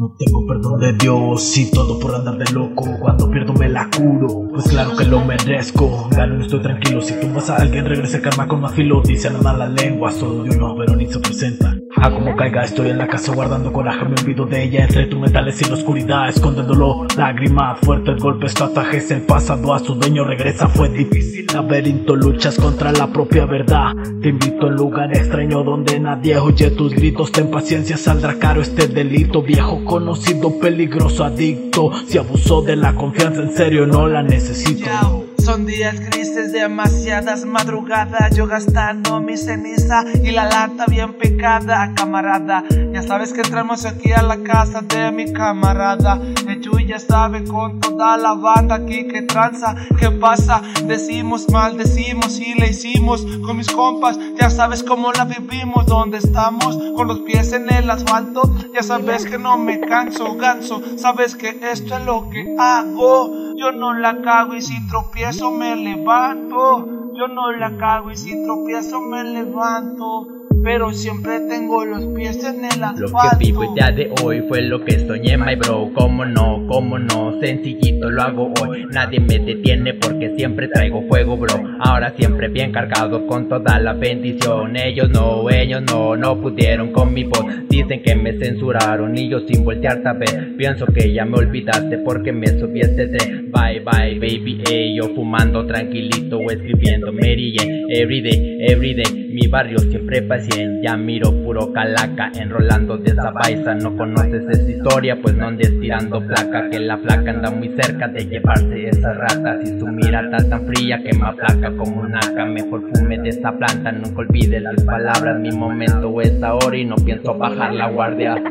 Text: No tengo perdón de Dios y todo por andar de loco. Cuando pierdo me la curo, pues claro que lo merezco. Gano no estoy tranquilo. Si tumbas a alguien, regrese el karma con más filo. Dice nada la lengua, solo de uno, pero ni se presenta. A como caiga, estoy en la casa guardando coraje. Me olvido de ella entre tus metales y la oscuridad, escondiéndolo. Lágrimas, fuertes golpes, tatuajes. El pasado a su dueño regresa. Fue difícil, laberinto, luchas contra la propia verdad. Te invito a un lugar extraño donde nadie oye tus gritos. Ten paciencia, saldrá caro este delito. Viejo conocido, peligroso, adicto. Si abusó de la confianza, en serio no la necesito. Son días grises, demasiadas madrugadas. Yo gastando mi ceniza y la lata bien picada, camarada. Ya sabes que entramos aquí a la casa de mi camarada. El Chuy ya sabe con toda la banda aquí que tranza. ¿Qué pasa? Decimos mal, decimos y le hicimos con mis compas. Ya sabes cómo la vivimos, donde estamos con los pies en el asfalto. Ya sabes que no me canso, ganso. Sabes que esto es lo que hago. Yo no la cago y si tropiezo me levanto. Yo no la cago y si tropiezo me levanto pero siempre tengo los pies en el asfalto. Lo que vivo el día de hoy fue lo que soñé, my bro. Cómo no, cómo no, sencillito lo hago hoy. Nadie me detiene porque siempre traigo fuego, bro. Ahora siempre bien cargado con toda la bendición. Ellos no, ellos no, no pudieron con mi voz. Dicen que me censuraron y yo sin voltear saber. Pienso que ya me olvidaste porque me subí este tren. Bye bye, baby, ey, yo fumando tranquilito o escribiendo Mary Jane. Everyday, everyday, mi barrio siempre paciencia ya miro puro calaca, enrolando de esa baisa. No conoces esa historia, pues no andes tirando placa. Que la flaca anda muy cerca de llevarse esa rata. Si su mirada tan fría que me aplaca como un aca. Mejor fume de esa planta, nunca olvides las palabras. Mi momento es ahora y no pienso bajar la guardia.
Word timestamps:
No 0.00 0.16
tengo 0.16 0.46
perdón 0.46 0.80
de 0.80 0.94
Dios 0.94 1.58
y 1.58 1.70
todo 1.70 1.98
por 1.98 2.14
andar 2.14 2.38
de 2.38 2.50
loco. 2.52 2.86
Cuando 3.00 3.30
pierdo 3.30 3.52
me 3.52 3.68
la 3.68 3.90
curo, 3.90 4.48
pues 4.50 4.68
claro 4.68 4.96
que 4.96 5.04
lo 5.04 5.22
merezco. 5.22 6.08
Gano 6.10 6.36
no 6.36 6.42
estoy 6.42 6.62
tranquilo. 6.62 7.02
Si 7.02 7.20
tumbas 7.20 7.50
a 7.50 7.56
alguien, 7.56 7.84
regrese 7.84 8.16
el 8.16 8.22
karma 8.22 8.48
con 8.48 8.62
más 8.62 8.72
filo. 8.72 9.02
Dice 9.02 9.28
nada 9.28 9.52
la 9.52 9.68
lengua, 9.68 10.10
solo 10.10 10.42
de 10.42 10.56
uno, 10.56 10.74
pero 10.74 10.96
ni 10.96 11.06
se 11.06 11.18
presenta. 11.18 11.59
A 12.02 12.10
como 12.10 12.34
caiga, 12.34 12.64
estoy 12.64 12.88
en 12.88 12.96
la 12.96 13.06
casa 13.06 13.34
guardando 13.34 13.70
coraje. 13.70 14.06
Me 14.06 14.14
olvido 14.18 14.46
de 14.46 14.62
ella 14.62 14.84
entre 14.84 15.04
tus 15.04 15.20
metales 15.20 15.60
y 15.60 15.66
la 15.66 15.74
oscuridad, 15.74 16.30
escondiéndolo. 16.30 17.06
Lágrimas, 17.14 17.78
fuertes 17.80 18.22
golpes, 18.22 18.54
tatuajes. 18.54 19.10
El 19.10 19.20
pasado 19.20 19.74
a 19.74 19.78
su 19.80 19.94
dueño 19.94 20.24
regresa. 20.24 20.66
Fue 20.66 20.88
difícil, 20.88 21.46
laberinto, 21.52 22.16
luchas 22.16 22.56
contra 22.56 22.90
la 22.92 23.12
propia 23.12 23.44
verdad. 23.44 23.92
Te 24.22 24.30
invito 24.30 24.66
a 24.66 24.70
un 24.70 24.76
lugar 24.76 25.14
extraño 25.14 25.62
donde 25.62 26.00
nadie 26.00 26.38
oye 26.38 26.70
tus 26.70 26.94
gritos. 26.94 27.32
Ten 27.32 27.50
paciencia, 27.50 27.98
saldrá 27.98 28.38
caro 28.38 28.62
este 28.62 28.88
delito. 28.88 29.42
Viejo 29.42 29.84
conocido, 29.84 30.58
peligroso, 30.58 31.22
adicto. 31.24 31.92
Si 32.06 32.16
abusó 32.16 32.62
de 32.62 32.76
la 32.76 32.94
confianza, 32.94 33.42
en 33.42 33.52
serio 33.52 33.86
no 33.86 34.08
la 34.08 34.22
necesito. 34.22 35.19
Son 35.44 35.64
días 35.64 35.98
grises, 35.98 36.52
demasiadas 36.52 37.44
madrugadas. 37.44 38.36
Yo 38.36 38.46
gastando 38.46 39.20
mi 39.20 39.36
ceniza 39.36 40.04
y 40.22 40.30
la 40.30 40.44
lata 40.44 40.84
bien 40.86 41.14
picada, 41.14 41.92
camarada. 41.94 42.64
Ya 42.92 43.02
sabes 43.02 43.32
que 43.32 43.40
entramos 43.40 43.86
aquí 43.86 44.12
a 44.12 44.22
la 44.22 44.42
casa 44.42 44.82
de 44.82 45.10
mi 45.10 45.32
camarada. 45.32 46.20
El 46.46 46.60
Chuy 46.60 46.86
ya 46.86 46.98
sabe 46.98 47.44
con 47.44 47.80
toda 47.80 48.16
la 48.16 48.34
banda 48.34 48.76
aquí 48.76 49.08
que 49.08 49.22
tranza. 49.22 49.74
¿Qué 49.98 50.10
pasa? 50.10 50.62
Decimos 50.86 51.48
mal, 51.50 51.76
decimos 51.76 52.38
y 52.38 52.54
le 52.54 52.70
hicimos 52.70 53.24
con 53.44 53.56
mis 53.56 53.70
compas. 53.70 54.18
Ya 54.38 54.50
sabes 54.50 54.82
cómo 54.82 55.12
la 55.12 55.24
vivimos, 55.24 55.86
donde 55.86 56.18
estamos 56.18 56.76
con 56.94 57.08
los 57.08 57.20
pies 57.20 57.52
en 57.52 57.72
el 57.72 57.90
asfalto. 57.90 58.42
Ya 58.74 58.82
sabes 58.82 59.24
que 59.24 59.38
no 59.38 59.56
me 59.56 59.80
canso, 59.80 60.36
ganso. 60.36 60.82
Sabes 60.96 61.34
que 61.34 61.58
esto 61.62 61.96
es 61.96 62.04
lo 62.04 62.28
que 62.30 62.54
hago. 62.58 63.39
Yo 63.60 63.72
no 63.72 63.92
la 63.92 64.22
cago 64.22 64.54
y 64.54 64.62
si 64.62 64.88
tropiezo 64.88 65.50
me 65.50 65.76
levanto. 65.76 67.12
Yo 67.12 67.28
no 67.28 67.52
la 67.52 67.76
cago 67.76 68.10
y 68.10 68.16
si 68.16 68.42
tropiezo 68.42 69.02
me 69.02 69.22
levanto 69.22 70.40
pero 70.62 70.92
siempre 70.92 71.40
tengo 71.48 71.84
los 71.84 72.04
pies 72.14 72.44
en 72.44 72.64
el 72.64 72.84
asfalto. 72.84 73.00
Lo 73.00 73.08
que 73.08 73.44
vivo 73.44 73.62
el 73.64 73.74
día 73.74 73.90
de 73.90 74.12
hoy 74.22 74.44
fue 74.48 74.62
lo 74.62 74.84
que 74.84 74.98
soñé, 75.06 75.36
my 75.36 75.54
bro. 75.56 75.90
Cómo 75.94 76.24
no, 76.24 76.66
cómo 76.68 76.98
no, 76.98 77.40
sencillito 77.40 78.10
lo 78.10 78.22
hago 78.22 78.52
hoy. 78.60 78.84
Nadie 78.90 79.20
me 79.20 79.38
detiene 79.38 79.94
porque 79.94 80.34
siempre 80.36 80.68
traigo 80.68 81.02
fuego, 81.08 81.36
bro. 81.36 81.54
Ahora 81.80 82.12
siempre 82.16 82.48
bien 82.48 82.72
cargado 82.72 83.26
con 83.26 83.48
toda 83.48 83.78
la 83.78 83.94
bendición. 83.94 84.76
Ellos 84.76 85.08
no, 85.10 85.48
ellos 85.48 85.82
no, 85.82 86.16
no 86.16 86.40
pudieron 86.40 86.92
con 86.92 87.12
mi 87.12 87.24
voz. 87.24 87.44
Dicen 87.68 88.02
que 88.02 88.14
me 88.14 88.38
censuraron 88.38 89.16
y 89.16 89.28
yo 89.28 89.40
sin 89.40 89.64
voltear 89.64 90.02
saber. 90.02 90.56
Pienso 90.56 90.86
que 90.86 91.12
ya 91.12 91.24
me 91.24 91.38
olvidaste 91.38 91.98
porque 91.98 92.32
me 92.32 92.48
subí 92.48 92.80
este 92.80 93.08
tren. 93.08 93.49
Bye 93.60 93.80
bye, 93.80 94.14
baby, 94.18 94.62
ey, 94.70 94.96
yo 94.96 95.14
fumando 95.14 95.66
tranquilito 95.66 96.38
o 96.38 96.50
escribiendo 96.50 97.12
Mary 97.12 97.54
Jane. 97.54 97.84
Everyday, 97.90 98.56
everyday, 98.58 99.28
mi 99.34 99.48
barrio 99.48 99.78
siempre 99.80 100.22
paciencia 100.22 100.80
ya 100.82 100.96
miro 100.96 101.30
puro 101.44 101.70
calaca, 101.72 102.32
enrolando 102.40 102.96
de 102.96 103.10
esa 103.10 103.30
baisa. 103.30 103.74
No 103.74 103.94
conoces 103.96 104.44
esa 104.48 104.70
historia, 104.70 105.20
pues 105.20 105.34
no 105.34 105.48
andes 105.48 105.78
tirando 105.78 106.26
placa. 106.26 106.70
Que 106.70 106.80
la 106.80 106.96
flaca 106.96 107.30
anda 107.30 107.50
muy 107.50 107.68
cerca 107.68 108.08
de 108.08 108.24
llevarse 108.24 108.88
esa 108.88 109.12
rata. 109.12 109.60
Si 109.62 109.78
su 109.78 109.86
mirada 109.86 110.38
tan 110.48 110.66
fría 110.66 111.02
que 111.02 111.16
me 111.16 111.26
aplaca 111.26 111.70
como 111.76 112.00
un 112.00 112.16
aca. 112.16 112.46
Mejor 112.46 112.82
fume 112.94 113.18
de 113.18 113.28
esa 113.28 113.52
planta, 113.52 113.92
nunca 113.92 114.20
olvides 114.20 114.62
las 114.62 114.82
palabras. 114.84 115.38
Mi 115.38 115.52
momento 115.52 116.18
es 116.22 116.42
ahora 116.42 116.76
y 116.76 116.84
no 116.86 116.96
pienso 116.96 117.34
bajar 117.36 117.74
la 117.74 117.90
guardia. 117.90 118.42